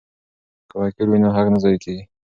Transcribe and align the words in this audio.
که 0.69 0.75
وکیل 0.81 1.07
وي 1.09 1.19
نو 1.23 1.29
حق 1.35 1.47
نه 1.53 1.59
ضایع 1.63 1.79
کیږي. 1.83 2.03